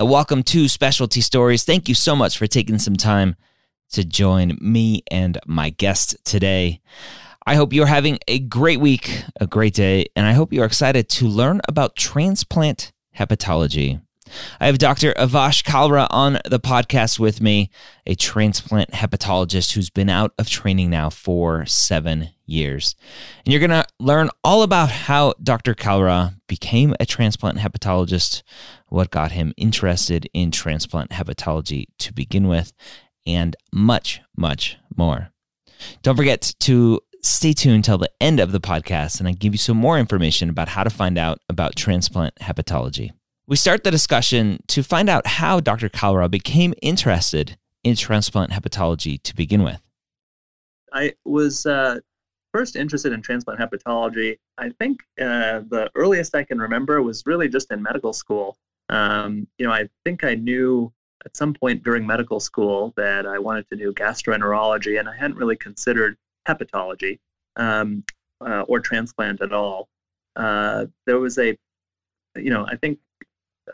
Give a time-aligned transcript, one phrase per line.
[0.00, 1.64] Welcome to Specialty Stories.
[1.64, 3.34] Thank you so much for taking some time
[3.90, 6.80] to join me and my guest today.
[7.44, 11.08] I hope you're having a great week, a great day, and I hope you're excited
[11.08, 14.00] to learn about transplant hepatology.
[14.60, 15.12] I have Dr.
[15.14, 17.70] Avash Kalra on the podcast with me,
[18.06, 22.96] a transplant hepatologist who's been out of training now for seven years.
[23.44, 25.74] And you're going to learn all about how Dr.
[25.74, 28.42] Kalra became a transplant hepatologist,
[28.88, 32.72] what got him interested in transplant hepatology to begin with,
[33.26, 35.30] and much, much more.
[36.02, 39.58] Don't forget to stay tuned till the end of the podcast, and I give you
[39.58, 43.10] some more information about how to find out about transplant hepatology.
[43.48, 45.88] We start the discussion to find out how Dr.
[45.88, 49.80] Kalra became interested in transplant hepatology to begin with.
[50.92, 52.00] I was uh,
[52.52, 54.38] first interested in transplant hepatology.
[54.58, 58.58] I think uh, the earliest I can remember was really just in medical school.
[58.90, 60.92] Um, you know, I think I knew
[61.24, 65.38] at some point during medical school that I wanted to do gastroenterology, and I hadn't
[65.38, 67.18] really considered hepatology
[67.56, 68.04] um,
[68.42, 69.88] uh, or transplant at all.
[70.36, 71.56] Uh, there was a,
[72.36, 72.98] you know, I think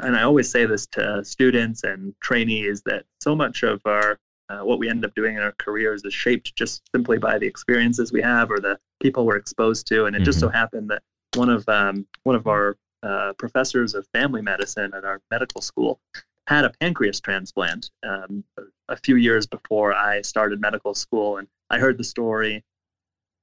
[0.00, 4.58] and I always say this to students and trainees that so much of our uh,
[4.58, 8.12] what we end up doing in our careers is shaped just simply by the experiences
[8.12, 10.04] we have or the people we're exposed to.
[10.04, 10.26] And it mm-hmm.
[10.26, 10.56] just so mm-hmm.
[10.56, 11.02] happened that
[11.34, 16.00] one of um, one of our uh, professors of family medicine at our medical school
[16.46, 18.44] had a pancreas transplant um,
[18.88, 22.62] a few years before I started medical school, and I heard the story.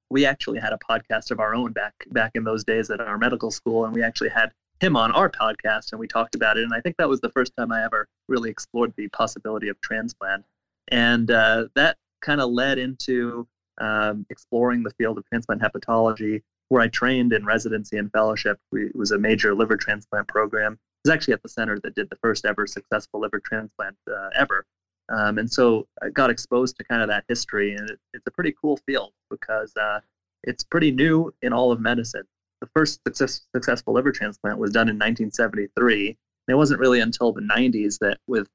[0.10, 3.18] We actually had a podcast of our own back back in those days at our
[3.18, 4.52] medical school, and we actually had
[4.82, 6.64] him on our podcast and we talked about it.
[6.64, 9.80] And I think that was the first time I ever really explored the possibility of
[9.82, 10.44] transplant.
[10.88, 13.48] And uh, that kind of led into
[13.80, 18.58] um, exploring the field of transplant hepatology, where I trained in residency and fellowship.
[18.72, 20.74] We, it was a major liver transplant program.
[20.74, 24.30] It was actually at the center that did the first ever successful liver transplant uh,
[24.36, 24.66] ever.
[25.10, 28.32] Um, and so I got exposed to kind of that history, and it, it's a
[28.32, 30.00] pretty cool field because uh,
[30.44, 32.24] it's pretty new in all of medicine
[32.62, 36.08] the first success, successful liver transplant was done in 1973.
[36.08, 36.18] And
[36.54, 38.48] it wasn't really until the 90s that, with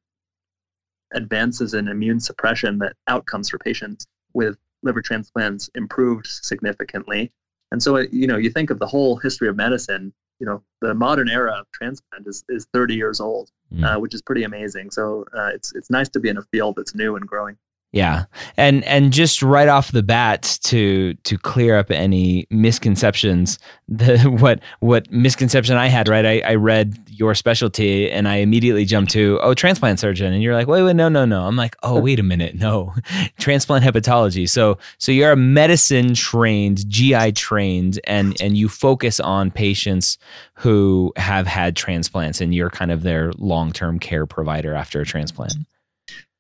[1.13, 7.33] advances in immune suppression, that outcomes for patients with liver transplants improved significantly.
[7.73, 10.13] And so, you know, you think of the whole history of medicine.
[10.39, 13.85] You know, the modern era of transplant is, is 30 years old, mm.
[13.85, 14.91] uh, which is pretty amazing.
[14.91, 17.57] So uh, it's it's nice to be in a field that's new and growing.
[17.93, 18.25] Yeah.
[18.59, 23.59] And and just right off the bat to to clear up any misconceptions,
[23.89, 26.27] the what what misconception I had, right?
[26.27, 30.35] I, I read your specialty and I immediately jumped to, oh, transplant surgeon.
[30.35, 31.47] And you're like, wait, wait, no, no, no.
[31.47, 32.93] I'm like, oh, wait a minute, no.
[33.39, 34.47] transplant hepatology.
[34.49, 40.19] So so you're a medicine trained, GI trained, and and you focus on patients
[40.55, 45.55] who have had transplants and you're kind of their long-term care provider after a transplant.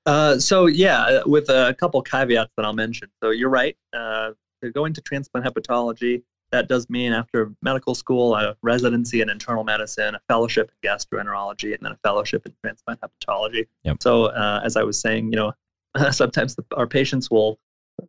[0.06, 3.09] Uh, so yeah, uh, with a couple caveats that I'll mention.
[3.22, 3.77] So you're right.
[3.93, 6.22] Uh, to go into transplant hepatology,
[6.53, 11.75] that does mean after medical school, a residency in internal medicine, a fellowship in gastroenterology,
[11.75, 13.67] and then a fellowship in transplant hepatology.
[13.83, 13.97] Yep.
[14.00, 15.53] So uh, as I was saying, you know,
[16.12, 17.59] sometimes the, our patients will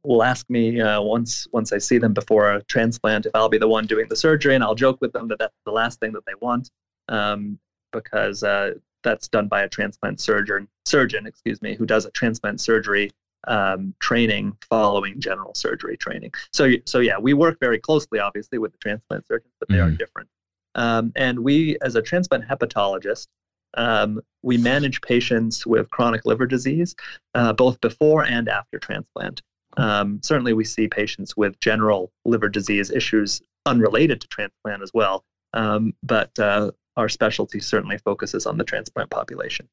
[0.04, 3.58] will ask me uh, once once I see them before a transplant if I'll be
[3.58, 6.12] the one doing the surgery, and I'll joke with them that that's the last thing
[6.14, 6.70] that they want.
[7.10, 7.58] Um,
[7.94, 8.74] because uh,
[9.08, 13.10] that's done by a transplant surgeon, surgeon, excuse me, who does a transplant surgery
[13.48, 16.32] um, training following general surgery training.
[16.52, 19.88] So, so yeah, we work very closely, obviously, with the transplant surgeons, but they mm-hmm.
[19.88, 20.30] are different.
[20.76, 23.28] Um, and we, as a transplant hepatologist,
[23.76, 26.96] um, we manage patients with chronic liver disease
[27.34, 29.42] uh, both before and after transplant.
[29.78, 35.24] Um, certainly, we see patients with general liver disease issues unrelated to transplant as well.
[35.54, 39.70] Um, but uh, our specialty certainly focuses on the transplant population.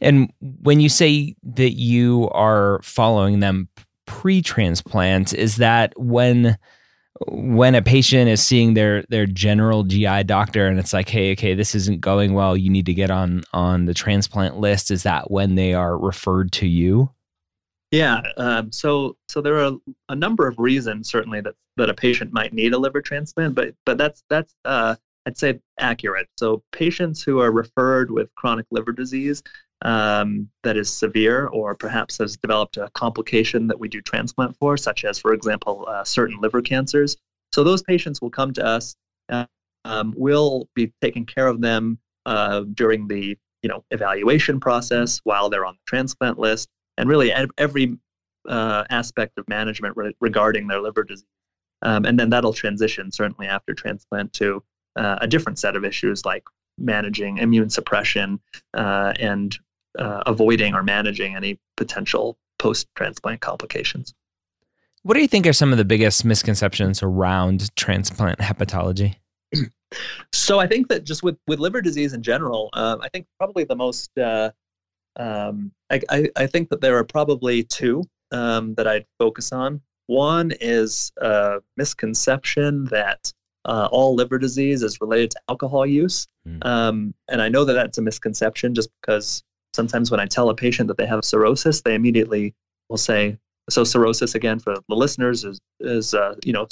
[0.00, 3.68] And when you say that you are following them
[4.06, 6.58] pre-transplant, is that when
[7.28, 11.54] when a patient is seeing their their general GI doctor and it's like, hey, okay,
[11.54, 14.90] this isn't going well, you need to get on on the transplant list.
[14.90, 17.10] Is that when they are referred to you?
[17.90, 18.22] Yeah.
[18.38, 19.72] Um, so so there are
[20.08, 23.74] a number of reasons certainly that that a patient might need a liver transplant, but
[23.84, 24.96] but that's that's uh,
[25.26, 26.28] I'd say accurate.
[26.36, 29.42] So patients who are referred with chronic liver disease
[29.82, 34.76] um, that is severe or perhaps has developed a complication that we do transplant for,
[34.76, 37.16] such as, for example, uh, certain liver cancers.
[37.52, 38.96] So those patients will come to us.
[39.28, 39.46] Uh,
[39.84, 45.48] um, we'll be taking care of them uh, during the you know evaluation process while
[45.48, 47.96] they're on the transplant list, and really every
[48.48, 51.26] uh, aspect of management re- regarding their liver disease.
[51.82, 54.62] Um, and then that'll transition certainly after transplant to
[54.96, 56.44] uh, a different set of issues like
[56.78, 58.40] managing immune suppression
[58.74, 59.58] uh, and
[59.98, 64.14] uh, avoiding or managing any potential post transplant complications.
[65.02, 69.16] What do you think are some of the biggest misconceptions around transplant hepatology?
[70.32, 73.64] so I think that just with, with liver disease in general, um, I think probably
[73.64, 74.52] the most, uh,
[75.16, 79.80] um, I, I, I, think that there are probably two um, that I'd focus on.
[80.06, 83.32] One is a misconception that
[83.64, 86.26] uh, all liver disease is related to alcohol use.
[86.46, 86.64] Mm.
[86.66, 90.54] Um, and I know that that's a misconception just because sometimes when I tell a
[90.54, 92.54] patient that they have cirrhosis, they immediately
[92.88, 93.38] will say,
[93.70, 96.66] so cirrhosis again for the listeners is, is uh, you know,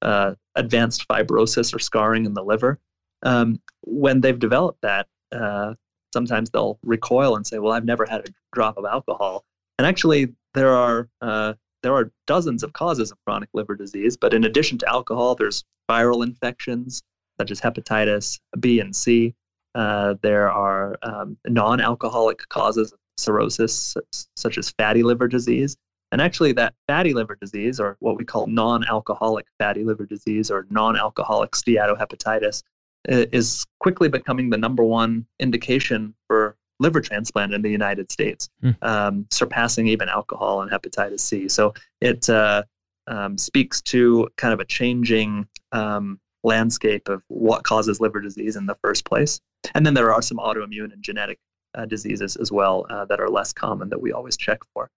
[0.00, 2.78] uh, advanced fibrosis or scarring in the liver.
[3.22, 5.74] Um, when they've developed that, uh,
[6.12, 9.44] sometimes they'll recoil and say, well, I've never had a drop of alcohol.
[9.78, 14.34] And actually, there are uh, there are dozens of causes of chronic liver disease, but
[14.34, 17.02] in addition to alcohol, there's viral infections
[17.38, 19.34] such as hepatitis B and C.
[19.74, 23.96] Uh, there are um, non alcoholic causes of cirrhosis,
[24.36, 25.76] such as fatty liver disease.
[26.12, 30.50] And actually, that fatty liver disease, or what we call non alcoholic fatty liver disease
[30.50, 32.62] or non alcoholic steatohepatitis,
[33.08, 38.76] is quickly becoming the number one indication for liver transplant in the United States, mm.
[38.82, 41.48] um, surpassing even alcohol and hepatitis C.
[41.48, 42.64] So it uh,
[43.06, 48.66] um, speaks to kind of a changing um, landscape of what causes liver disease in
[48.66, 49.40] the first place.
[49.74, 51.38] And then there are some autoimmune and genetic
[51.74, 54.90] uh, diseases as well uh, that are less common that we always check for.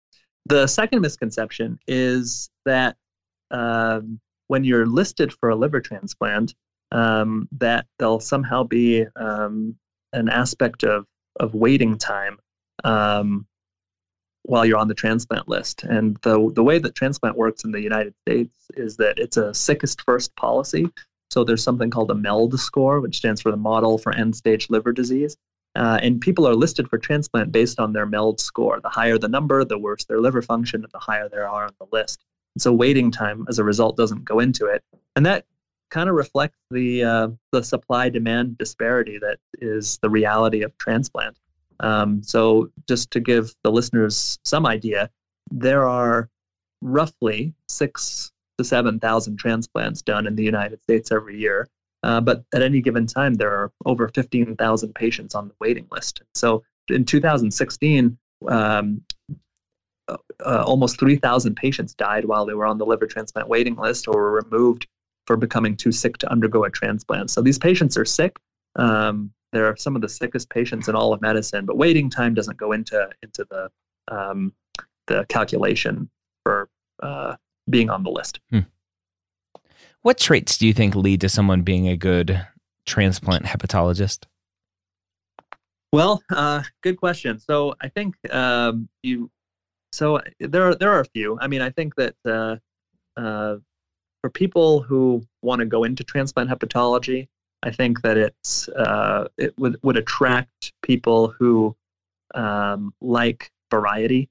[0.47, 2.97] The second misconception is that
[3.51, 6.53] um, when you're listed for a liver transplant,
[6.91, 9.75] um, that there'll somehow be um,
[10.13, 11.05] an aspect of
[11.39, 12.37] of waiting time
[12.83, 13.45] um,
[14.45, 15.83] while you're on the transplant list.
[15.83, 19.53] And the the way that transplant works in the United States is that it's a
[19.53, 20.89] sickest first policy.
[21.31, 24.69] So there's something called a MELD score, which stands for the Model for End Stage
[24.69, 25.35] Liver Disease.
[25.75, 28.79] Uh, and people are listed for transplant based on their MELD score.
[28.79, 31.71] The higher the number, the worse their liver function, and the higher they are on
[31.79, 32.23] the list.
[32.55, 34.83] And so waiting time, as a result, doesn't go into it.
[35.15, 35.45] And that
[35.89, 41.37] kind of reflects the uh, the supply demand disparity that is the reality of transplant.
[41.79, 45.09] Um, so, just to give the listeners some idea,
[45.51, 46.29] there are
[46.81, 51.67] roughly six to seven thousand transplants done in the United States every year.
[52.03, 56.21] Uh, but at any given time, there are over 15,000 patients on the waiting list.
[56.35, 58.15] So in 2016,
[58.47, 59.01] um,
[60.07, 64.13] uh, almost 3,000 patients died while they were on the liver transplant waiting list or
[64.13, 64.87] were removed
[65.25, 67.31] for becoming too sick to undergo a transplant.
[67.31, 68.37] So these patients are sick.
[68.75, 72.57] Um, they're some of the sickest patients in all of medicine, but waiting time doesn't
[72.57, 73.69] go into into the
[74.09, 74.53] um,
[75.07, 76.09] the calculation
[76.43, 76.69] for
[77.01, 77.35] uh,
[77.69, 78.41] being on the list.
[78.49, 78.59] Hmm.
[80.01, 82.45] What traits do you think lead to someone being a good
[82.85, 84.25] transplant hepatologist?
[85.93, 87.39] Well, uh, good question.
[87.39, 89.31] So I think um, you.
[89.93, 91.37] So there are there are a few.
[91.39, 92.57] I mean, I think that uh,
[93.17, 93.55] uh,
[94.21, 97.29] for people who want to go into transplant hepatology,
[97.65, 101.75] I think that it's uh, it would would attract people who
[102.35, 104.29] um, like variety.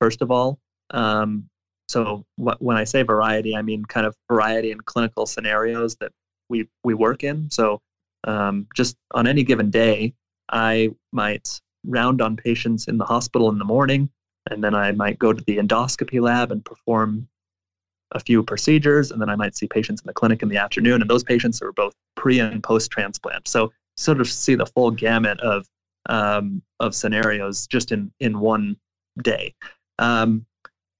[0.00, 0.60] First of all,
[0.92, 1.48] um,
[1.88, 6.12] so wh- when I say variety, I mean kind of variety in clinical scenarios that
[6.48, 7.50] we we work in.
[7.50, 7.82] So
[8.24, 10.14] um, just on any given day,
[10.50, 14.08] I might round on patients in the hospital in the morning,
[14.48, 17.26] and then I might go to the endoscopy lab and perform
[18.12, 21.00] a few procedures, and then I might see patients in the clinic in the afternoon,
[21.00, 21.94] and those patients are both
[22.26, 23.46] pre and post transplant.
[23.46, 25.68] So sort of see the full gamut of
[26.08, 28.76] um, of scenarios just in in one
[29.22, 29.54] day.
[30.00, 30.44] Um,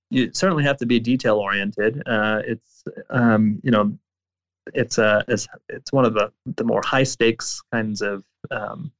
[0.09, 2.00] you certainly have to be detail oriented.
[2.06, 3.99] Uh, it's um, you know
[4.73, 8.92] it's a it's, it's one of the the more high stakes kinds of um,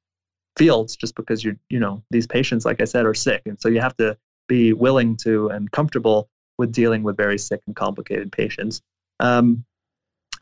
[0.59, 3.69] fields just because you you know these patients like I said are sick and so
[3.69, 4.19] you have to
[4.49, 6.29] be willing to and comfortable
[6.59, 8.83] with dealing with very sick and complicated patients.
[9.21, 9.65] Um,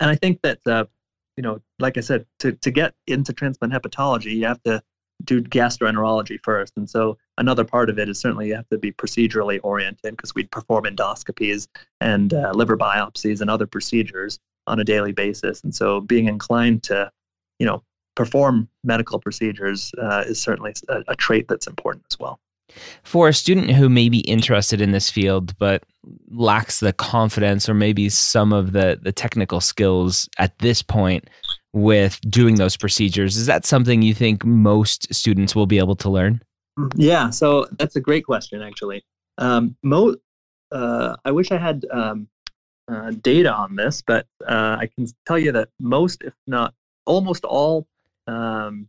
[0.00, 0.85] and I think that, uh,
[1.37, 4.83] you know, like I said, to, to get into transplant hepatology, you have to
[5.25, 6.73] do gastroenterology first.
[6.76, 10.35] And so another part of it is certainly you have to be procedurally oriented because
[10.35, 11.69] we'd perform endoscopies
[12.00, 15.62] and uh, liver biopsies and other procedures on a daily basis.
[15.62, 17.11] And so being inclined to
[17.59, 17.83] you know,
[18.14, 22.38] perform medical procedures uh, is certainly a, a trait that's important as well.
[23.02, 25.85] For a student who may be interested in this field but
[26.31, 31.28] lacks the confidence or maybe some of the, the technical skills at this point
[31.73, 36.09] with doing those procedures, is that something you think most students will be able to
[36.09, 36.40] learn?
[36.97, 39.04] Yeah, so that's a great question, actually.
[39.38, 40.16] Um, mo-
[40.71, 42.28] uh, I wish I had um,
[42.88, 46.75] uh, data on this, but uh, I can tell you that most, if not
[47.07, 47.87] almost all,
[48.26, 48.88] um,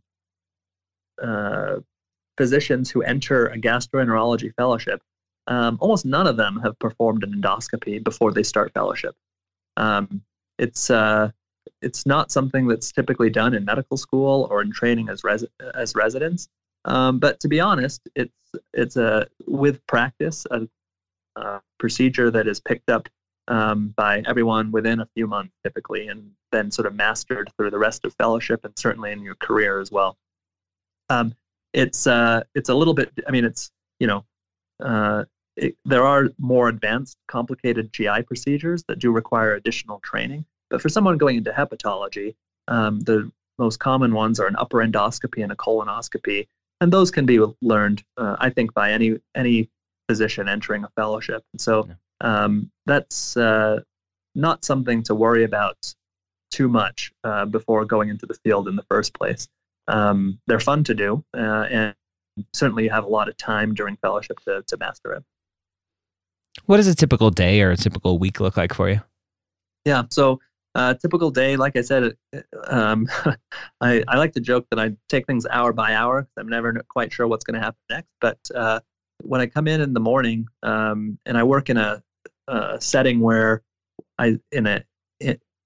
[1.22, 1.76] uh,
[2.36, 5.02] physicians who enter a gastroenterology fellowship,
[5.46, 9.14] um, almost none of them have performed an endoscopy before they start fellowship.
[9.76, 10.22] Um,
[10.58, 11.30] it's uh,
[11.82, 15.94] it's not something that's typically done in medical school or in training as res- as
[15.94, 16.48] residents.
[16.84, 18.32] Um, but to be honest, it's
[18.72, 20.68] it's a with practice a,
[21.36, 23.08] a procedure that is picked up
[23.48, 27.78] um, by everyone within a few months typically, and then sort of mastered through the
[27.78, 30.16] rest of fellowship and certainly in your career as well.
[31.08, 31.34] Um,
[31.76, 33.12] it's uh, it's a little bit.
[33.28, 34.24] I mean, it's you know,
[34.82, 35.24] uh,
[35.56, 40.44] it, there are more advanced, complicated GI procedures that do require additional training.
[40.70, 42.34] But for someone going into hepatology,
[42.66, 46.48] um, the most common ones are an upper endoscopy and a colonoscopy,
[46.80, 49.70] and those can be learned, uh, I think, by any any
[50.08, 51.44] physician entering a fellowship.
[51.52, 51.88] And so
[52.22, 53.80] um, that's uh,
[54.34, 55.76] not something to worry about
[56.50, 59.46] too much uh, before going into the field in the first place.
[59.88, 61.94] Um, they're fun to do, uh, and
[62.52, 65.24] certainly you have a lot of time during fellowship to, to master it.
[66.66, 69.00] What does a typical day or a typical week look like for you?
[69.84, 70.40] Yeah, so
[70.74, 72.16] uh, typical day, like I said,
[72.66, 73.08] um,
[73.80, 76.28] I, I like to joke that I take things hour by hour.
[76.36, 78.10] I'm never quite sure what's going to happen next.
[78.20, 78.80] But uh,
[79.22, 82.02] when I come in in the morning um, and I work in a,
[82.48, 83.62] a, setting where
[84.18, 84.84] I in a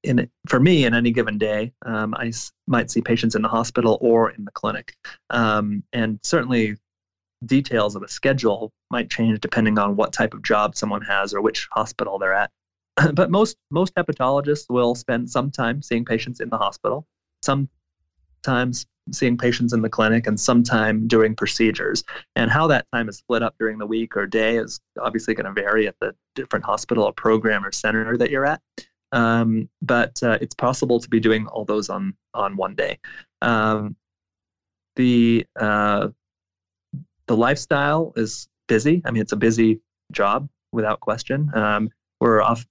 [0.03, 3.49] in for me in any given day, um, I s- might see patients in the
[3.49, 4.95] hospital or in the clinic,
[5.31, 6.77] um, and certainly
[7.47, 11.41] details of a schedule might change depending on what type of job someone has or
[11.41, 12.51] which hospital they're at.
[13.15, 17.07] but most most hepatologists will spend some time seeing patients in the hospital,
[17.43, 22.05] sometimes seeing patients in the clinic, and some time doing procedures.
[22.37, 25.53] And how that time is split up during the week or day is obviously going
[25.53, 28.61] to vary at the different hospital or program or center that you're at.
[29.13, 32.99] Um, but uh, it's possible to be doing all those on on one day.
[33.43, 33.97] Um,
[34.97, 36.09] the uh,
[37.27, 39.03] the lifestyle is busy.
[39.05, 39.81] I mean, it's a busy
[40.13, 41.51] job without question.
[41.55, 41.91] Um,
[42.21, 42.67] we're off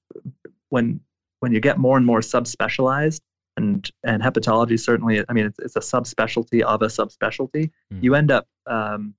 [0.69, 0.99] when
[1.39, 3.21] when you get more and more subspecialized,
[3.57, 5.23] and and hepatology certainly.
[5.27, 7.71] I mean, it's, it's a subspecialty of a subspecialty.
[7.93, 8.03] Mm.
[8.03, 9.13] You end up um,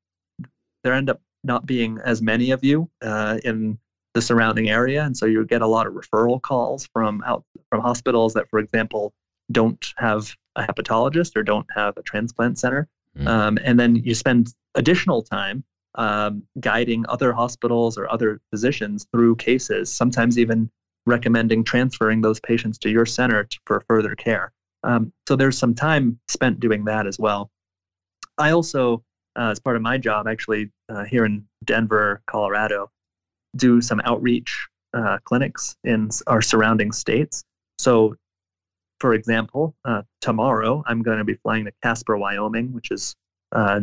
[0.85, 3.79] there end up not being as many of you uh, in
[4.15, 7.81] the surrounding area, and so you get a lot of referral calls from out from
[7.81, 9.13] hospitals that, for example,
[9.53, 13.27] don't have a hepatologist or don't have a transplant center, mm.
[13.27, 15.65] um, and then you spend additional time
[15.97, 20.71] um, guiding other hospitals or other physicians through cases, sometimes even
[21.07, 24.53] recommending transferring those patients to your center to, for further care.
[24.83, 27.51] Um, so there's some time spent doing that as well.
[28.39, 29.03] I also,
[29.37, 32.91] uh, as part of my job, actually uh, here in Denver, Colorado,
[33.57, 37.45] do some outreach uh, clinics in our surrounding states.
[37.79, 38.15] So,
[38.99, 43.15] for example, uh, tomorrow I'm going to be flying to Casper, Wyoming, which is
[43.53, 43.81] uh,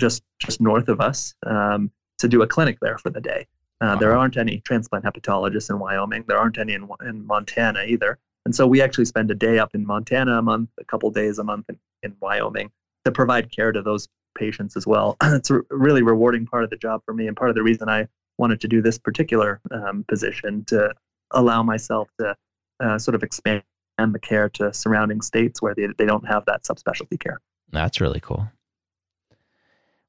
[0.00, 3.46] just just north of us, um, to do a clinic there for the day.
[3.80, 6.24] Uh, there aren't any transplant hepatologists in Wyoming.
[6.26, 8.18] There aren't any in, in Montana either.
[8.44, 11.38] And so we actually spend a day up in Montana a month, a couple days
[11.38, 12.70] a month in, in Wyoming
[13.04, 15.16] to provide care to those patients as well.
[15.22, 17.88] it's a really rewarding part of the job for me and part of the reason
[17.88, 18.08] I
[18.38, 20.94] wanted to do this particular um, position to
[21.32, 22.34] allow myself to
[22.80, 23.62] uh, sort of expand
[23.98, 27.40] the care to surrounding states where they, they don't have that subspecialty care.
[27.72, 28.48] That's really cool.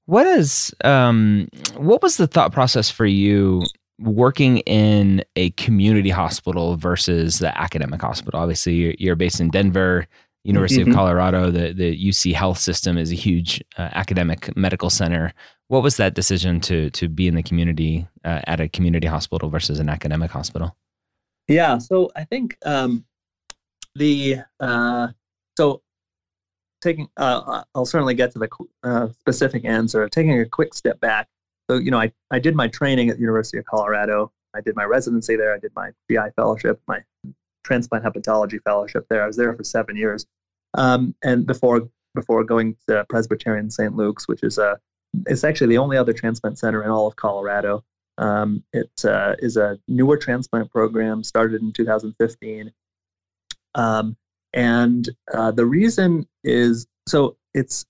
[0.06, 3.64] What is um, what was the thought process for you
[4.00, 8.40] working in a community hospital versus the academic hospital?
[8.40, 10.08] Obviously, you're, you're based in Denver,
[10.44, 10.92] University mm-hmm.
[10.92, 11.52] of Colorado.
[11.52, 15.34] The the UC Health System is a huge uh, academic medical center.
[15.70, 19.50] What was that decision to to be in the community uh, at a community hospital
[19.50, 20.76] versus an academic hospital?
[21.48, 23.06] Yeah, so I think um,
[23.96, 25.10] the uh,
[25.56, 25.84] so
[26.82, 28.50] taking uh, I'll certainly get to the
[28.84, 30.10] uh, specific answer.
[30.10, 31.28] Taking a quick step back,
[31.70, 34.32] so you know I I did my training at the University of Colorado.
[34.56, 35.54] I did my residency there.
[35.54, 37.04] I did my GI fellowship, my
[37.64, 39.24] transplant hepatology fellowship there.
[39.24, 40.26] I was there for seven years,
[40.74, 43.96] um, and before before going to Presbyterian St.
[43.96, 44.80] Luke's, which is a
[45.26, 47.84] it's actually the only other transplant center in all of Colorado.
[48.18, 52.72] Um, it uh, is a newer transplant program started in 2015.
[53.76, 54.18] Um,
[54.54, 57.86] And uh, the reason is so it's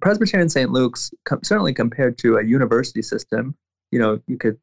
[0.00, 0.70] Presbyterian St.
[0.70, 3.54] Luke's com- certainly compared to a university system.
[3.90, 4.58] You know, you could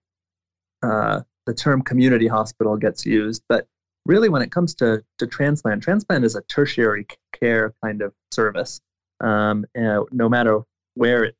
[0.81, 3.67] uh, the term community hospital gets used, but
[4.05, 8.79] really when it comes to to transplant, transplant is a tertiary care kind of service.
[9.21, 10.61] Um, no matter
[10.95, 11.38] where it's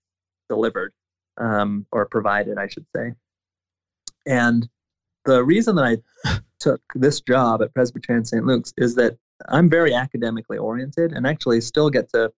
[0.50, 0.94] delivered
[1.38, 3.14] um, or provided, I should say.
[4.26, 4.68] And
[5.26, 5.86] the reason that
[6.26, 8.46] I took this job at Presbyterian St.
[8.46, 12.32] Luke's is that I'm very academically oriented and actually still get to,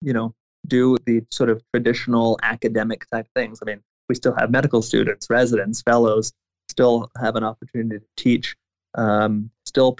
[0.00, 0.34] you know,
[0.66, 3.58] do the sort of traditional academic type things.
[3.60, 6.32] I mean, we still have medical students, residents, fellows,
[6.68, 8.56] still have an opportunity to teach.
[8.94, 9.96] Um, still,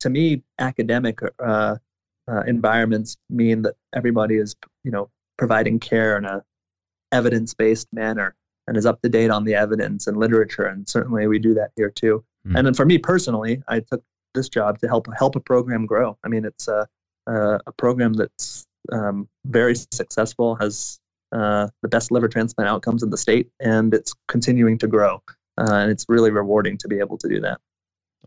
[0.00, 1.76] to me, academic uh,
[2.28, 4.54] uh, environments mean that everybody is,
[4.84, 6.42] you know, providing care in a
[7.14, 8.34] evidence-based manner
[8.66, 10.66] and is up to date on the evidence and literature.
[10.66, 12.24] And certainly, we do that here too.
[12.46, 12.58] Mm.
[12.58, 14.02] And then for me personally, I took
[14.34, 16.18] this job to help help a program grow.
[16.24, 16.86] I mean, it's a
[17.26, 21.00] a, a program that's um, very successful, has
[21.32, 25.22] uh, the best liver transplant outcomes in the state, and it's continuing to grow.
[25.56, 27.58] Uh, and it's really rewarding to be able to do that.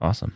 [0.01, 0.33] Awesome.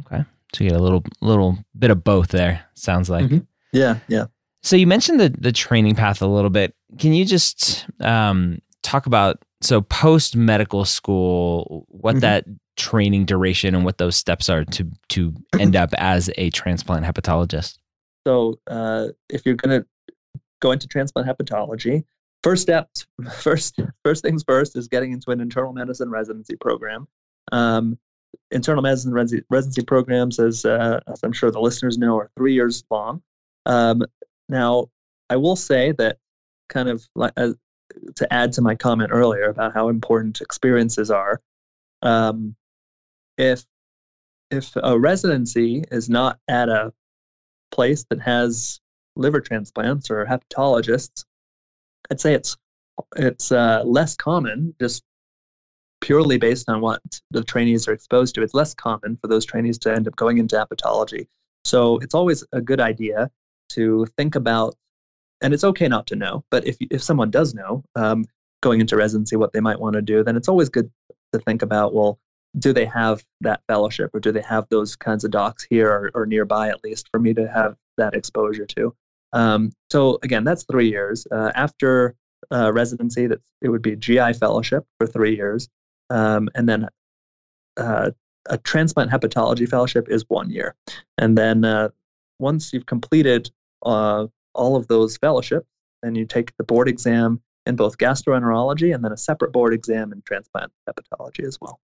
[0.00, 2.64] Okay, so you get a little little bit of both there.
[2.74, 3.26] Sounds like.
[3.26, 3.38] Mm-hmm.
[3.72, 4.26] Yeah, yeah.
[4.64, 6.74] So you mentioned the the training path a little bit.
[6.98, 12.20] Can you just um, talk about so post medical school what mm-hmm.
[12.20, 12.44] that
[12.76, 17.78] training duration and what those steps are to to end up as a transplant hepatologist?
[18.26, 19.86] So, uh, if you're going to
[20.60, 22.02] go into transplant hepatology,
[22.42, 22.88] first step,
[23.34, 27.06] first first things first is getting into an internal medicine residency program.
[27.52, 27.98] Um,
[28.50, 32.82] internal medicine residency programs, as, uh, as I'm sure the listeners know, are three years
[32.90, 33.22] long.
[33.66, 34.02] Um,
[34.48, 34.88] now,
[35.30, 36.18] I will say that
[36.68, 37.52] kind of like, uh,
[38.16, 41.40] to add to my comment earlier about how important experiences are.
[42.02, 42.54] Um,
[43.38, 43.64] if
[44.50, 46.92] if a residency is not at a
[47.72, 48.80] place that has
[49.16, 51.24] liver transplants or hepatologists,
[52.10, 52.56] I'd say it's
[53.16, 55.02] it's uh, less common just
[56.00, 58.42] purely based on what the trainees are exposed to.
[58.42, 61.26] It's less common for those trainees to end up going into hepatology.
[61.64, 63.30] So it's always a good idea
[63.74, 64.74] to think about,
[65.42, 68.24] and it's okay not to know, but if if someone does know um,
[68.62, 70.90] going into residency what they might want to do, then it's always good
[71.32, 72.18] to think about well
[72.56, 76.10] do they have that fellowship or do they have those kinds of docs here or,
[76.14, 78.94] or nearby at least for me to have that exposure to?
[79.32, 81.26] Um, so again that's three years.
[81.32, 82.14] Uh, after
[82.52, 85.68] uh, residency that it would be a gi fellowship for three years.
[86.10, 86.88] Um, and then
[87.76, 88.10] uh,
[88.48, 90.74] a transplant hepatology fellowship is one year.
[91.18, 91.88] And then uh,
[92.38, 93.50] once you've completed
[93.84, 95.66] uh, all of those fellowships
[96.02, 100.12] then you take the board exam in both gastroenterology and then a separate board exam
[100.12, 101.80] in transplant hepatology as well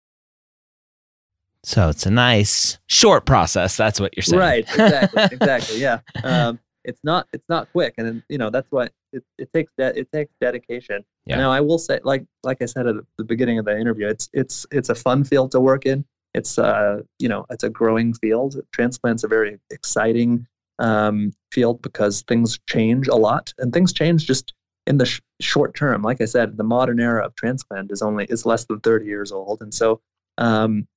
[1.68, 3.76] so it's a nice short process.
[3.76, 4.64] That's what you're saying, right?
[4.64, 5.80] Exactly, exactly.
[5.82, 9.72] Yeah, um, it's not it's not quick, and you know that's why it, it takes
[9.78, 11.04] de- it takes dedication.
[11.26, 11.36] Yeah.
[11.38, 14.30] Now I will say, like like I said at the beginning of the interview, it's
[14.32, 16.06] it's it's a fun field to work in.
[16.34, 18.56] It's uh you know it's a growing field.
[18.72, 20.48] Transplant's a very exciting
[20.80, 24.54] um, field because things change a lot, and things change just
[24.86, 26.02] in the sh- short term.
[26.02, 29.32] Like I said, the modern era of transplant is only is less than 30 years
[29.32, 30.02] old, and so
[30.38, 30.88] um,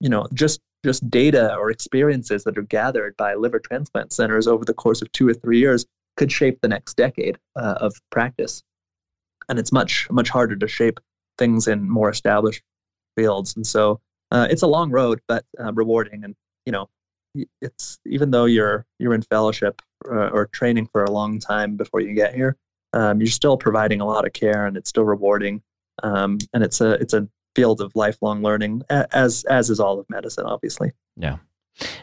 [0.00, 4.64] you know, just just data or experiences that are gathered by liver transplant centers over
[4.64, 5.84] the course of two or three years
[6.16, 8.62] could shape the next decade uh, of practice.
[9.48, 11.00] And it's much much harder to shape
[11.38, 12.62] things in more established
[13.16, 13.54] fields.
[13.56, 16.24] And so uh, it's a long road, but uh, rewarding.
[16.24, 16.34] And
[16.66, 16.88] you know,
[17.60, 21.76] it's even though you're you're in fellowship or, uh, or training for a long time
[21.76, 22.56] before you get here,
[22.92, 25.62] um, you're still providing a lot of care, and it's still rewarding.
[26.02, 30.06] Um, and it's a it's a field of lifelong learning, as as is all of
[30.08, 30.92] medicine, obviously.
[31.16, 31.36] Yeah.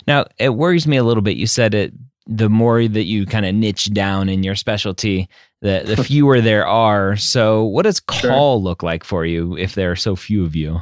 [0.08, 1.38] Now it worries me a little bit.
[1.38, 1.94] You said it.
[2.30, 5.30] The more that you kind of niche down in your specialty,
[5.62, 7.16] the the fewer there are.
[7.16, 8.63] So, what does call sure.
[8.63, 10.82] look like for you if there are so few of you?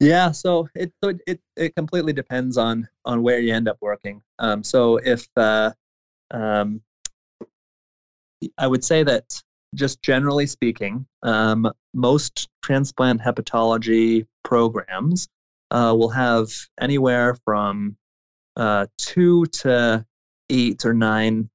[0.00, 0.92] Yeah, so it
[1.26, 4.22] it it completely depends on on where you end up working.
[4.38, 5.72] Um, so if uh,
[6.30, 6.80] um,
[8.56, 9.42] I would say that
[9.74, 15.28] just generally speaking, um, most transplant hepatology programs
[15.70, 16.48] uh, will have
[16.80, 17.96] anywhere from
[18.56, 20.04] uh, two to
[20.48, 21.50] eight or nine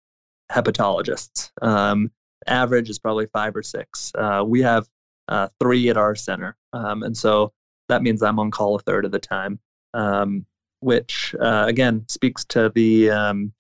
[0.51, 1.49] hepatologists.
[1.63, 2.11] Um,
[2.45, 4.11] average is probably five or six.
[4.13, 4.87] Uh, we have
[5.29, 7.51] uh, three at our center, um, and so
[7.89, 9.59] that means I'm on call a third of the time,
[9.93, 10.45] um,
[10.79, 13.53] which uh, again speaks to the um,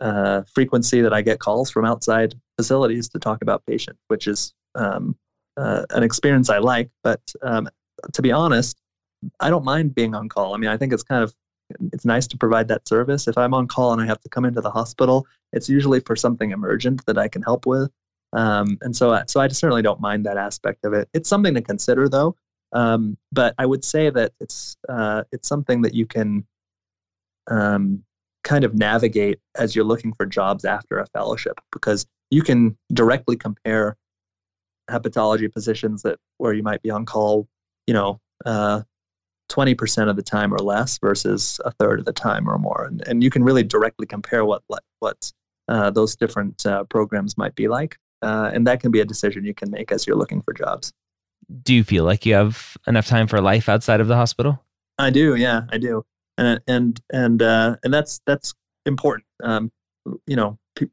[0.00, 4.54] uh, frequency that I get calls from outside facilities to talk about patients, which is
[4.74, 5.16] um,
[5.56, 6.90] uh, an experience I like.
[7.02, 7.68] But um,
[8.12, 8.76] to be honest,
[9.40, 10.54] I don't mind being on call.
[10.54, 11.34] I mean, I think it's kind of
[11.92, 13.26] it's nice to provide that service.
[13.26, 16.14] If I'm on call and I have to come into the hospital, it's usually for
[16.14, 17.90] something emergent that I can help with.
[18.32, 21.08] Um, and so, so I certainly don't mind that aspect of it.
[21.14, 22.36] It's something to consider, though.
[22.74, 26.44] Um, but I would say that it's uh, it's something that you can
[27.50, 28.04] um,
[28.42, 33.36] kind of navigate as you're looking for jobs after a fellowship, because you can directly
[33.36, 33.96] compare
[34.90, 37.48] hepatology positions that where you might be on call,
[37.86, 38.82] you know, uh,
[39.50, 42.84] 20% of the time or less versus a third of the time or more.
[42.84, 44.62] And, and you can really directly compare what,
[44.98, 45.32] what
[45.68, 47.96] uh, those different uh, programs might be like.
[48.22, 50.92] Uh, and that can be a decision you can make as you're looking for jobs.
[51.62, 54.62] Do you feel like you have enough time for life outside of the hospital?
[54.98, 55.34] I do.
[55.34, 56.04] Yeah, I do.
[56.38, 58.54] And, and, and, uh, and that's, that's
[58.86, 59.26] important.
[59.42, 59.70] Um,
[60.26, 60.86] you know, pe-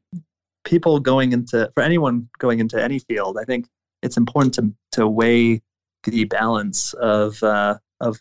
[0.64, 3.68] people going into, for anyone going into any field, I think
[4.02, 5.62] it's important to, to weigh
[6.04, 8.20] the balance of, uh, of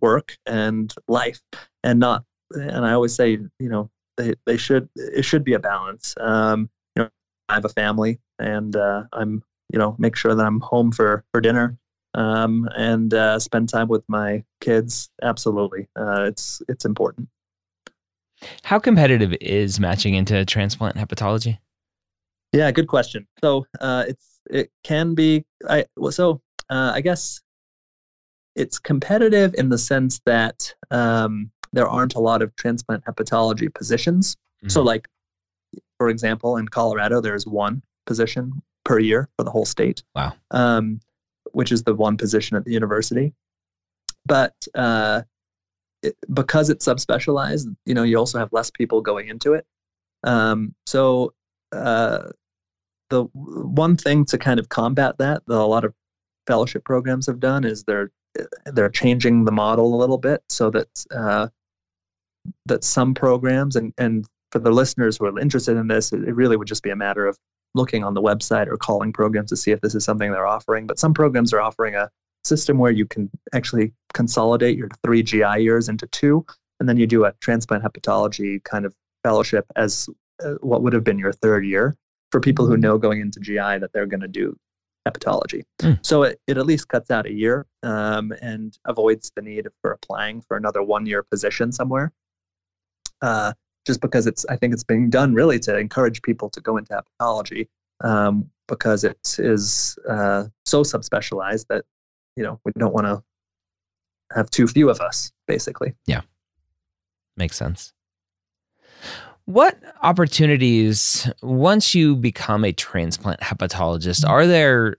[0.00, 1.40] work and life
[1.82, 5.58] and not and i always say you know they, they should it should be a
[5.58, 7.10] balance um you know
[7.48, 11.24] i have a family and uh, i'm you know make sure that i'm home for
[11.32, 11.76] for dinner
[12.14, 15.10] um and uh, spend time with my kids.
[15.22, 15.86] Absolutely.
[15.96, 17.28] Uh, it's it's important.
[18.64, 21.58] How competitive is matching into transplant hepatology?
[22.52, 23.26] Yeah good question.
[23.42, 27.40] So uh it's it can be i well so uh, i guess
[28.54, 34.34] it's competitive in the sense that um, there aren't a lot of transplant hepatology positions.
[34.34, 34.68] Mm-hmm.
[34.68, 35.08] So, like,
[35.98, 40.02] for example, in Colorado, there's one position per year for the whole state.
[40.14, 40.32] Wow.
[40.52, 41.00] Um,
[41.52, 43.34] which is the one position at the university.
[44.24, 45.22] But uh,
[46.02, 49.66] it, because it's subspecialized, you know, you also have less people going into it.
[50.24, 51.34] Um, so,
[51.72, 52.30] uh,
[53.10, 55.94] the one thing to kind of combat that, that a lot of
[56.46, 58.10] fellowship programs have done is they're
[58.66, 61.48] they're changing the model a little bit so that uh,
[62.66, 66.56] that some programs and and for the listeners who are interested in this, it really
[66.56, 67.38] would just be a matter of
[67.76, 70.86] looking on the website or calling programs to see if this is something they're offering.
[70.86, 72.10] But some programs are offering a
[72.44, 76.44] system where you can actually consolidate your three GI years into two,
[76.80, 80.08] and then you do a transplant hepatology kind of fellowship as
[80.44, 81.96] uh, what would have been your third year
[82.30, 82.82] for people who mm-hmm.
[82.82, 84.56] know going into GI that they're going to do
[85.06, 85.62] hepatology.
[85.80, 86.04] Mm.
[86.04, 89.92] So it, it at least cuts out a year um, and avoids the need for
[89.92, 92.12] applying for another one year position somewhere.
[93.22, 93.52] Uh,
[93.86, 97.00] just because it's, I think it's being done really to encourage people to go into
[97.20, 97.68] hepatology
[98.02, 101.84] um, because it is uh, so subspecialized that,
[102.36, 103.22] you know, we don't want to
[104.34, 105.94] have too few of us, basically.
[106.06, 106.22] Yeah.
[107.36, 107.92] Makes sense.
[109.44, 114.96] What opportunities once you become a transplant hepatologist are there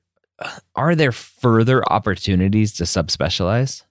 [0.75, 3.83] are there further opportunities to subspecialize?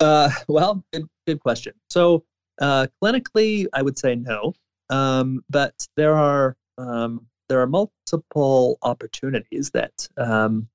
[0.00, 1.72] Uh, well, good, good question.
[1.88, 2.24] So
[2.60, 4.54] uh, clinically, I would say no,
[4.90, 10.68] um, but there are um, there are multiple opportunities that um,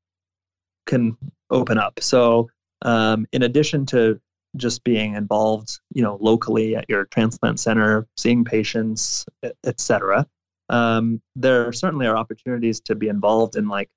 [0.86, 1.18] can
[1.50, 2.00] open up.
[2.02, 2.50] So
[2.84, 4.20] um, in addition to
[4.56, 9.26] just being involved, you know, locally at your transplant center, seeing patients,
[9.66, 10.26] etc.
[10.70, 13.90] Um, there certainly are opportunities to be involved in like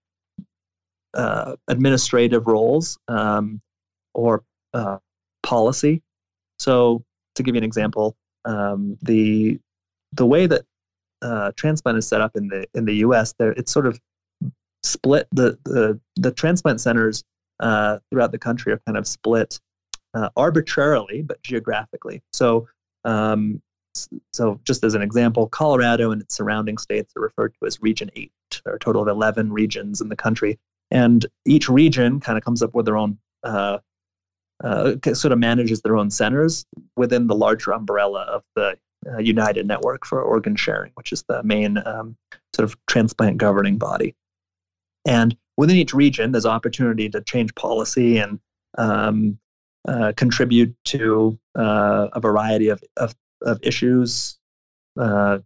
[1.14, 3.60] uh, administrative roles um,
[4.14, 4.98] or uh,
[5.42, 6.02] policy.
[6.58, 9.58] So, to give you an example, um, the
[10.12, 10.62] the way that
[11.22, 14.00] uh, transplant is set up in the in the U.S., there it's sort of
[14.82, 15.28] split.
[15.32, 17.24] The the the transplant centers
[17.60, 19.60] uh, throughout the country are kind of split
[20.14, 22.22] uh, arbitrarily, but geographically.
[22.32, 22.68] So,
[23.04, 23.60] um,
[24.32, 28.10] so just as an example, Colorado and its surrounding states are referred to as Region
[28.16, 28.32] 8.
[28.64, 30.58] There are a total of 11 regions in the country.
[30.90, 33.78] And each region kind of comes up with their own, uh,
[34.62, 38.76] uh, sort of manages their own centers within the larger umbrella of the
[39.10, 42.16] uh, United Network for Organ Sharing, which is the main um,
[42.54, 44.14] sort of transplant governing body.
[45.06, 48.38] And within each region, there's opportunity to change policy and
[48.76, 49.38] um,
[49.88, 54.38] uh, contribute to uh, a variety of, of, of issues.
[54.98, 55.38] Uh,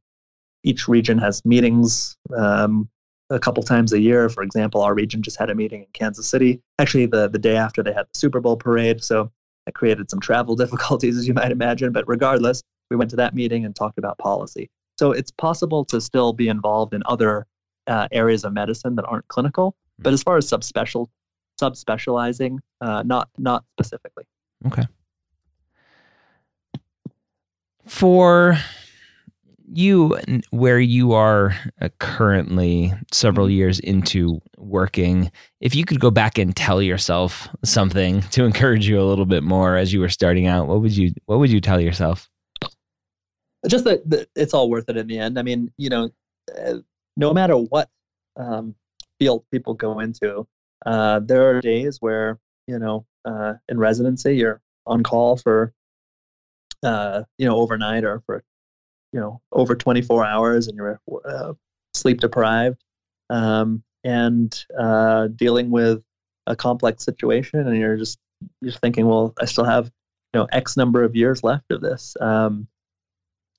[0.65, 2.89] each region has meetings um,
[3.31, 4.29] a couple times a year.
[4.29, 7.57] For example, our region just had a meeting in Kansas City, actually, the, the day
[7.57, 9.03] after they had the Super Bowl parade.
[9.03, 9.31] So
[9.67, 11.93] that created some travel difficulties, as you might imagine.
[11.93, 14.71] But regardless, we went to that meeting and talked about policy.
[14.99, 17.47] So it's possible to still be involved in other
[17.87, 19.75] uh, areas of medicine that aren't clinical.
[19.99, 21.09] But as far as subspecial
[21.61, 24.25] subspecializing, uh, not not specifically.
[24.67, 24.83] Okay.
[27.87, 28.59] For
[29.73, 30.19] you
[30.51, 33.57] where you are uh, currently several mm-hmm.
[33.57, 39.01] years into working if you could go back and tell yourself something to encourage you
[39.01, 41.61] a little bit more as you were starting out what would you what would you
[41.61, 42.29] tell yourself
[43.67, 46.11] just that, that it's all worth it in the end i mean you know
[46.59, 46.75] uh,
[47.17, 47.89] no matter what
[48.37, 48.75] um,
[49.19, 50.47] field people go into
[50.85, 55.73] uh, there are days where you know uh, in residency you're on call for
[56.83, 58.45] uh, you know overnight or for
[59.15, 61.53] you know over 24 hours and you're uh,
[61.95, 62.83] sleep deprived
[63.31, 66.03] um, and uh, dealing with
[66.49, 68.19] a complex situation and you're just
[68.61, 72.17] you're thinking well i still have you know x number of years left of this
[72.21, 72.67] um,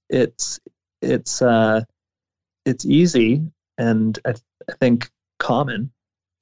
[0.09, 0.59] it's
[1.01, 1.81] it's uh,
[2.65, 3.41] it's easy
[3.77, 5.89] and I, th- I think common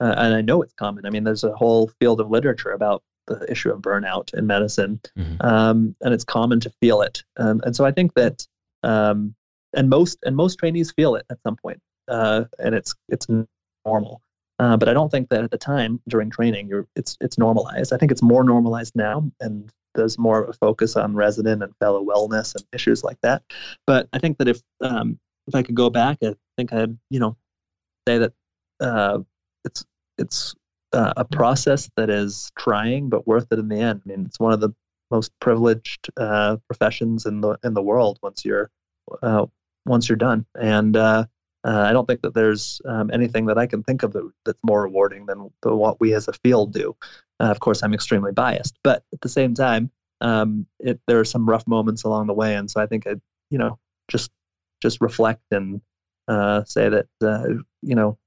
[0.00, 3.02] uh, and i know it's common i mean there's a whole field of literature about
[3.26, 5.36] the issue of burnout in medicine mm-hmm.
[5.40, 8.46] um, and it's common to feel it um, and so i think that
[8.84, 9.34] um,
[9.72, 13.26] and most and most trainees feel it at some point, uh, and it's it's
[13.84, 14.20] normal.
[14.60, 17.92] Uh, but I don't think that at the time during training, you're it's it's normalized.
[17.92, 21.74] I think it's more normalized now, and there's more of a focus on resident and
[21.76, 23.42] fellow wellness and issues like that.
[23.86, 25.18] But I think that if um,
[25.48, 27.36] if I could go back, I think I'd you know
[28.06, 28.32] say that
[28.80, 29.18] uh,
[29.64, 29.84] it's
[30.18, 30.54] it's
[30.92, 34.02] uh, a process that is trying but worth it in the end.
[34.04, 34.70] I mean, it's one of the
[35.10, 38.70] most privileged uh, professions in the in the world once you're
[39.22, 39.46] uh,
[39.86, 40.46] once you're done.
[40.54, 41.26] And uh,
[41.64, 44.60] uh, I don't think that there's um, anything that I can think of that, that's
[44.62, 46.96] more rewarding than what we as a field do.
[47.40, 49.90] Uh, of course, I'm extremely biased, but at the same time,
[50.20, 53.16] um, it, there are some rough moments along the way, and so I think I,
[53.50, 54.30] you know, just
[54.82, 55.80] just reflect and
[56.28, 57.06] uh, say that
[57.82, 58.18] you know,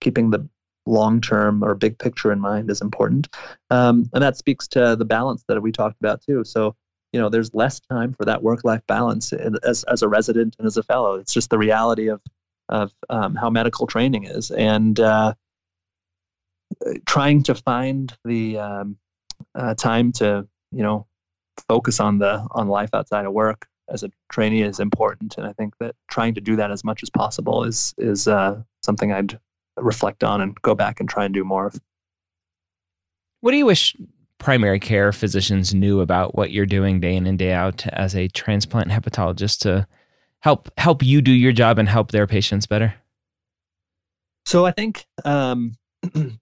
[0.00, 0.48] keeping the
[0.86, 3.28] long term or big picture in mind is important.
[3.70, 6.44] Um, and that speaks to the balance that we talked about too.
[6.44, 6.74] So,
[7.12, 10.66] you know, there's less time for that work life balance as, as a resident and
[10.66, 11.14] as a fellow.
[11.14, 12.20] It's just the reality of,
[12.68, 14.50] of um, how medical training is.
[14.50, 15.34] And uh,
[17.06, 18.96] trying to find the um,
[19.54, 21.06] uh, time to, you know,
[21.68, 25.52] focus on the on life outside of work as a trainee is important and i
[25.52, 29.38] think that trying to do that as much as possible is is uh, something i'd
[29.76, 31.80] reflect on and go back and try and do more of.
[33.40, 33.96] What do you wish
[34.38, 38.28] primary care physicians knew about what you're doing day in and day out as a
[38.28, 39.86] transplant hepatologist to
[40.40, 42.94] help help you do your job and help their patients better?
[44.46, 45.72] So I think um,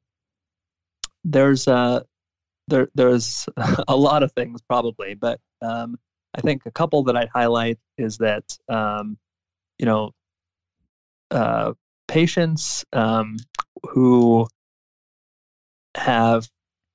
[1.25, 2.01] there's uh,
[2.69, 3.49] there there's
[3.89, 5.99] a lot of things probably, but um,
[6.35, 9.17] I think a couple that I'd highlight is that um,
[9.79, 10.13] you know
[11.31, 11.73] uh,
[12.13, 13.39] patients um,
[13.89, 14.47] who
[15.97, 16.47] have,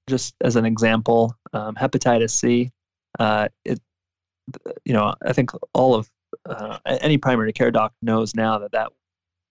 [0.07, 2.71] just as an example, um, hepatitis C.
[3.17, 3.81] Uh, it,
[4.85, 6.07] you know, I think all of
[6.45, 8.91] uh, any primary care doc knows now that that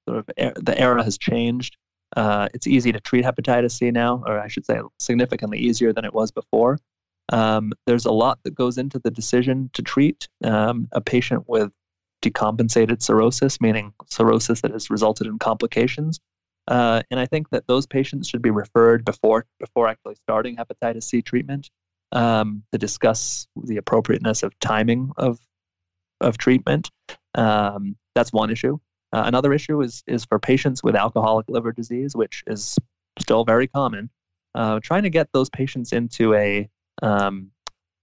[0.09, 1.77] sort of er- the era has changed.
[2.17, 6.05] Uh, it's easy to treat hepatitis C now, or I should say, significantly easier than
[6.05, 6.79] it was before.
[7.33, 11.73] Um, there's a lot that goes into the decision to treat um, a patient with
[12.23, 16.21] decompensated cirrhosis, meaning cirrhosis that has resulted in complications.
[16.69, 21.05] Uh, and I think that those patients should be referred before before actually starting hepatitis
[21.05, 21.71] C treatment
[22.13, 25.39] um, to discuss the appropriateness of timing of
[26.21, 26.91] of treatment.
[27.35, 28.79] Um, that's one issue.
[29.13, 32.77] Uh, another issue is is for patients with alcoholic liver disease, which is
[33.19, 34.11] still very common.
[34.55, 36.69] Uh, trying to get those patients into a
[37.03, 37.51] um,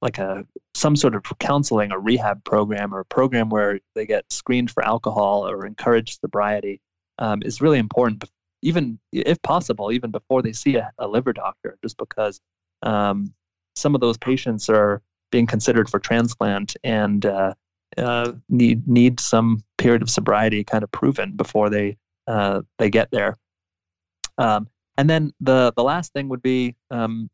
[0.04, 4.26] like a some sort of counseling or rehab program or a program where they get
[4.32, 6.82] screened for alcohol or encouraged sobriety
[7.20, 8.24] um, is really important
[8.62, 12.42] even if possible even before they see a, a liver doctor just because
[12.84, 13.34] um,
[13.76, 17.54] some of those patients are being considered for transplant and uh,
[17.98, 23.10] uh, need need some period of sobriety kind of proven before they uh, they get
[23.12, 23.38] there.
[24.38, 27.30] Um, and then the the last thing would be um,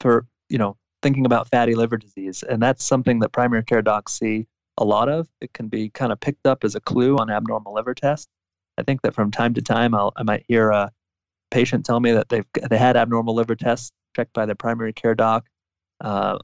[0.00, 2.42] for you know thinking about fatty liver disease.
[2.42, 4.46] And that's something that primary care docs see
[4.78, 5.28] a lot of.
[5.42, 8.26] It can be kind of picked up as a clue on abnormal liver tests.
[8.78, 10.90] I think that from time to time, I'll, I might hear a
[11.50, 15.14] patient tell me that they've they had abnormal liver tests checked by their primary care
[15.14, 15.44] doc
[16.00, 16.38] uh,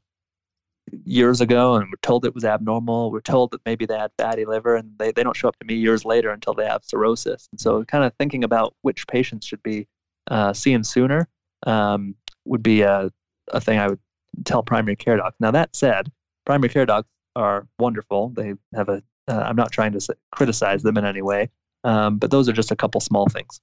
[1.04, 3.10] years ago and were told it was abnormal.
[3.10, 5.66] We're told that maybe they had fatty liver, and they, they don't show up to
[5.66, 7.48] me years later until they have cirrhosis.
[7.50, 9.88] And so, kind of thinking about which patients should be
[10.30, 11.28] uh, seen sooner
[11.66, 13.10] um, would be a,
[13.48, 13.98] a thing I would
[14.44, 15.36] tell primary care docs.
[15.40, 16.10] Now that said,
[16.46, 18.30] primary care docs are wonderful.
[18.30, 19.02] They have a.
[19.28, 21.50] am uh, not trying to criticize them in any way,
[21.84, 23.60] um, but those are just a couple small things.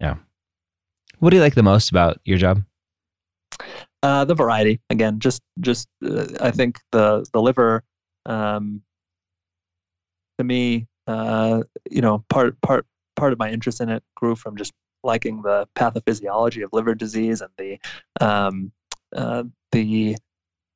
[0.00, 0.16] Yeah.
[1.18, 2.62] What do you like the most about your job?
[4.02, 4.80] Uh, the variety.
[4.90, 7.84] Again, just just uh, I think the the liver.
[8.26, 8.82] Um,
[10.38, 14.56] to me, uh, you know, part part part of my interest in it grew from
[14.56, 14.72] just
[15.04, 17.78] liking the pathophysiology of liver disease and the
[18.20, 18.72] um,
[19.14, 20.16] uh, the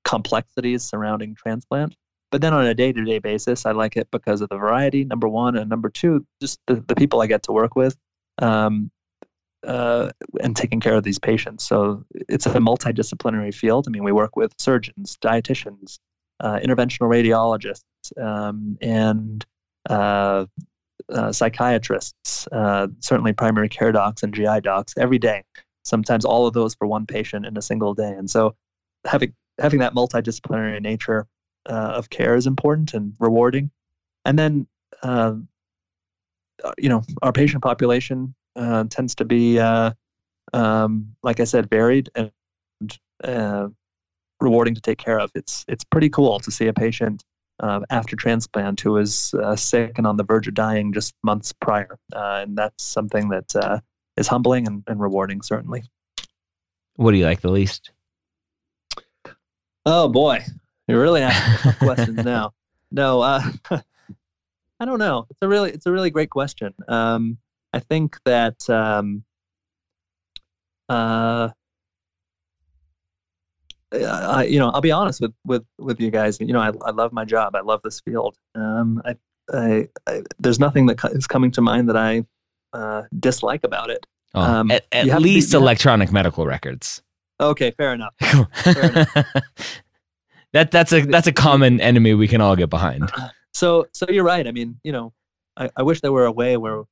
[0.04, 1.94] complexities surrounding transplant.
[2.30, 5.04] But then on a day to day basis, I like it because of the variety,
[5.04, 5.56] number one.
[5.56, 7.96] And number two, just the, the people I get to work with
[8.38, 8.90] um,
[9.66, 11.66] uh, and taking care of these patients.
[11.66, 13.86] So it's a multidisciplinary field.
[13.88, 15.98] I mean, we work with surgeons, dietitians,
[16.40, 17.82] uh, interventional radiologists,
[18.20, 19.44] um, and
[19.88, 20.46] uh,
[21.12, 25.42] uh psychiatrists, uh, certainly primary care docs and GI docs every day.
[25.84, 28.10] Sometimes all of those for one patient in a single day.
[28.10, 28.56] And so
[29.06, 31.26] having having that multidisciplinary nature
[31.66, 33.70] uh, of care is important and rewarding.
[34.24, 34.66] And then,
[35.02, 35.34] uh,
[36.64, 39.92] uh, you know, our patient population uh, tends to be, uh,
[40.52, 42.30] um, like I said, varied and
[43.24, 43.68] uh,
[44.40, 45.30] rewarding to take care of.
[45.34, 47.24] It's it's pretty cool to see a patient
[47.90, 52.56] after transplant who was sick and on the verge of dying just months prior, and
[52.56, 53.82] that's something that
[54.16, 55.84] is humbling and, and rewarding, certainly.
[56.96, 57.92] What do you like the least?
[59.88, 60.44] Oh boy,
[60.88, 62.52] you're really asking tough questions now.
[62.90, 63.40] No, uh,
[64.80, 65.26] I don't know.
[65.30, 66.74] It's a really it's a really great question.
[66.88, 67.38] Um,
[67.72, 69.22] I think that um,
[70.88, 71.50] uh,
[73.92, 76.40] I, you know, I'll be honest with with with you guys.
[76.40, 77.54] You know, I, I love my job.
[77.54, 78.36] I love this field.
[78.56, 79.16] Um, I,
[79.52, 82.24] I, I, there's nothing that is coming to mind that I
[82.72, 84.04] uh, dislike about it.
[84.34, 87.02] Oh, um, at, at least electronic medical records.
[87.40, 88.14] Okay, fair enough.
[88.20, 89.14] fair enough.
[90.52, 93.10] that that's a that's a common enemy we can all get behind.
[93.52, 94.46] So so you're right.
[94.46, 95.12] I mean, you know,
[95.56, 96.84] I, I wish there were a way where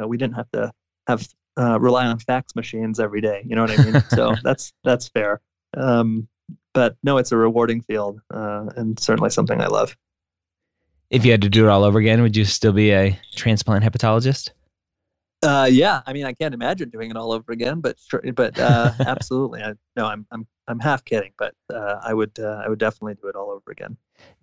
[0.00, 0.72] uh, we didn't have to
[1.06, 3.42] have uh, rely on fax machines every day.
[3.46, 4.02] You know what I mean?
[4.10, 5.40] so that's that's fair.
[5.76, 6.28] Um,
[6.74, 9.96] but no, it's a rewarding field uh, and certainly something I love.
[11.10, 13.84] If you had to do it all over again, would you still be a transplant
[13.84, 14.50] hepatologist?
[15.42, 17.96] Uh, yeah, I mean, I can't imagine doing it all over again, but
[18.34, 19.62] but uh, absolutely.
[19.62, 23.14] I, no, I'm I'm I'm half kidding, but uh, I would uh, I would definitely
[23.14, 23.96] do it all over again.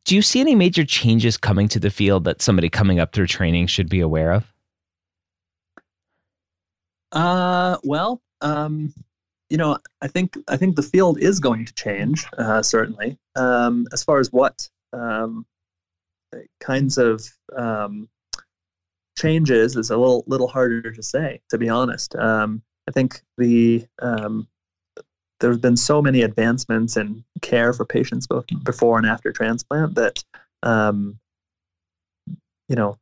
[0.05, 3.27] Do you see any major changes coming to the field that somebody coming up through
[3.27, 4.53] training should be aware of?
[7.11, 8.93] Uh, well, um,
[9.49, 13.17] you know, I think I think the field is going to change uh, certainly.
[13.35, 15.45] Um, as far as what um,
[16.59, 18.09] kinds of um,
[19.17, 22.15] changes is a little little harder to say, to be honest.
[22.15, 24.47] Um, I think the um,
[25.39, 30.23] there's been so many advancements in care for patients both before and after transplant that
[30.63, 31.19] um,
[32.69, 32.97] you know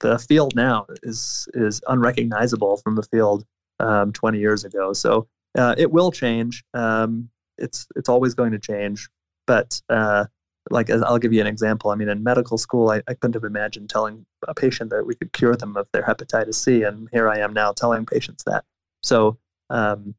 [0.00, 3.44] the field now is is unrecognizable from the field
[3.80, 4.92] um, 20 years ago.
[4.92, 6.64] So uh, it will change.
[6.74, 9.08] Um, it's it's always going to change,
[9.46, 10.26] but uh,
[10.70, 11.90] like I'll give you an example.
[11.90, 15.14] I mean, in medical school, I, I couldn't have imagined telling a patient that we
[15.14, 18.64] could cure them of their hepatitis C, and here I am now telling patients that.
[19.02, 19.38] So
[19.70, 20.14] um,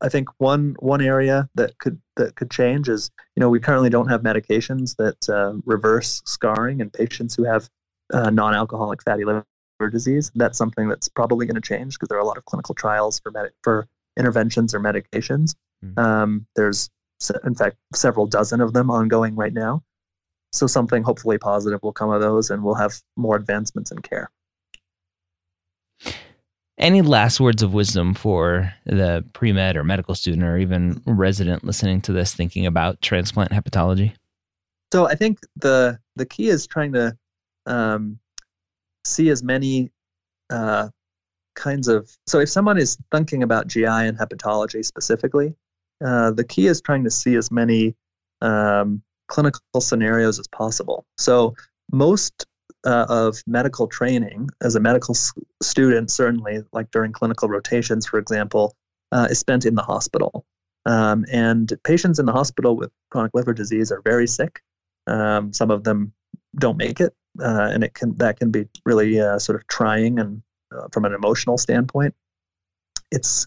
[0.00, 3.90] I think one one area that could that could change is you know we currently
[3.90, 7.68] don't have medications that uh, reverse scarring in patients who have
[8.12, 9.44] uh, non-alcoholic fatty liver
[9.90, 10.30] disease.
[10.34, 13.20] That's something that's probably going to change because there are a lot of clinical trials
[13.20, 15.54] for med- for interventions or medications.
[15.84, 15.98] Mm-hmm.
[15.98, 16.90] Um, there's
[17.44, 19.82] in fact, several dozen of them ongoing right now.
[20.52, 24.30] So something hopefully positive will come of those, and we'll have more advancements in care.
[26.78, 31.64] Any last words of wisdom for the pre med or medical student or even resident
[31.64, 34.14] listening to this, thinking about transplant hepatology?
[34.92, 37.16] So I think the the key is trying to
[37.66, 38.18] um,
[39.06, 39.90] see as many
[40.50, 40.88] uh,
[41.54, 42.10] kinds of.
[42.26, 45.54] So if someone is thinking about GI and hepatology specifically,
[46.04, 47.94] uh, the key is trying to see as many
[48.40, 51.06] um, clinical scenarios as possible.
[51.16, 51.54] So
[51.90, 52.46] most
[52.84, 58.18] uh, of medical training as a medical s- student, certainly like during clinical rotations, for
[58.18, 58.76] example,
[59.12, 60.44] uh, is spent in the hospital.
[60.84, 64.60] Um, and patients in the hospital with chronic liver disease are very sick.
[65.06, 66.12] Um, some of them
[66.58, 70.18] don't make it, uh, and it can that can be really uh, sort of trying
[70.18, 70.42] and
[70.74, 72.14] uh, from an emotional standpoint.
[73.12, 73.46] It's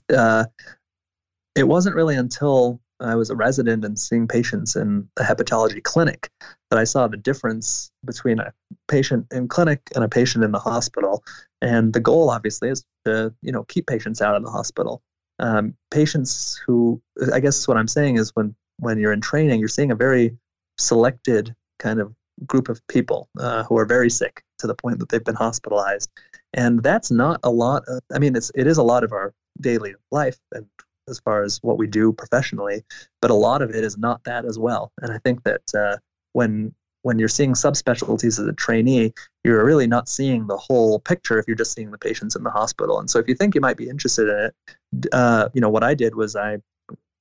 [1.55, 6.29] it wasn't really until I was a resident and seeing patients in a hepatology clinic
[6.69, 8.53] that I saw the difference between a
[8.87, 11.23] patient in clinic and a patient in the hospital.
[11.61, 15.01] And the goal, obviously, is to you know keep patients out of the hospital.
[15.39, 17.01] Um, patients who,
[17.33, 20.37] I guess, what I'm saying is when when you're in training, you're seeing a very
[20.77, 22.13] selected kind of
[22.45, 26.09] group of people uh, who are very sick to the point that they've been hospitalized,
[26.53, 27.83] and that's not a lot.
[27.87, 30.65] Of, I mean, it's it is a lot of our daily life and
[31.07, 32.83] as far as what we do professionally,
[33.21, 34.91] but a lot of it is not that as well.
[35.01, 35.97] And I think that uh,
[36.33, 41.37] when when you're seeing subspecialties as a trainee, you're really not seeing the whole picture
[41.37, 42.99] if you're just seeing the patients in the hospital.
[42.99, 45.83] And so if you think you might be interested in it, uh, you know, what
[45.83, 46.57] I did was I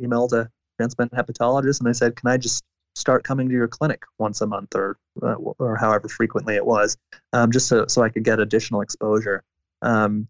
[0.01, 2.65] emailed a transplant hepatologist and I said, can I just
[2.95, 6.97] start coming to your clinic once a month or uh, or however frequently it was,
[7.35, 9.43] um, just so, so I could get additional exposure.
[9.83, 10.29] Um,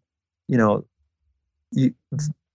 [0.49, 0.85] you know,
[1.71, 1.95] you,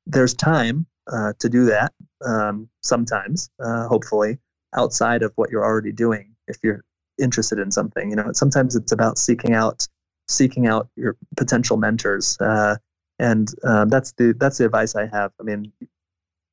[0.06, 1.94] there's time uh, to do that
[2.26, 4.38] um, sometimes, uh, hopefully,
[4.76, 6.36] outside of what you're already doing.
[6.48, 6.84] If you're
[7.20, 9.88] interested in something, you know, sometimes it's about seeking out
[10.28, 12.76] seeking out your potential mentors, uh,
[13.18, 15.32] and um, that's the that's the advice I have.
[15.40, 15.72] I mean,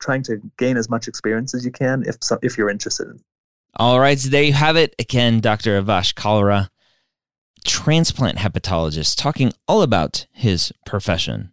[0.01, 3.09] trying to gain as much experience as you can if so, if you're interested.
[3.09, 3.21] in
[3.77, 4.95] All right, so there you have it.
[4.99, 5.81] Again, Dr.
[5.81, 6.69] Avash Kalra,
[7.67, 11.53] transplant hepatologist, talking all about his profession.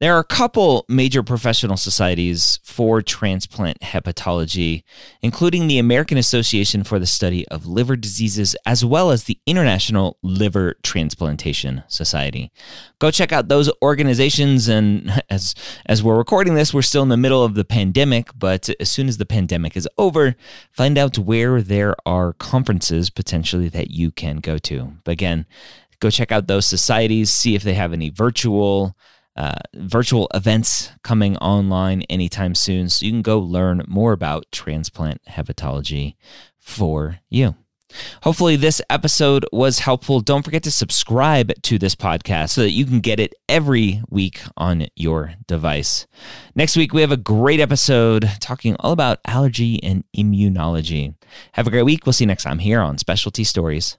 [0.00, 4.82] There are a couple major professional societies for transplant hepatology,
[5.20, 10.16] including the American Association for the Study of Liver Diseases, as well as the International
[10.22, 12.50] Liver Transplantation Society.
[12.98, 14.68] Go check out those organizations.
[14.68, 18.70] And as, as we're recording this, we're still in the middle of the pandemic, but
[18.80, 20.34] as soon as the pandemic is over,
[20.72, 24.94] find out where there are conferences potentially that you can go to.
[25.04, 25.44] But again,
[26.00, 28.96] go check out those societies, see if they have any virtual
[29.36, 32.88] uh, virtual events coming online anytime soon.
[32.88, 36.16] So you can go learn more about transplant hepatology
[36.58, 37.54] for you.
[38.22, 40.20] Hopefully, this episode was helpful.
[40.20, 44.42] Don't forget to subscribe to this podcast so that you can get it every week
[44.56, 46.06] on your device.
[46.54, 51.14] Next week, we have a great episode talking all about allergy and immunology.
[51.52, 52.06] Have a great week.
[52.06, 53.98] We'll see you next time here on Specialty Stories.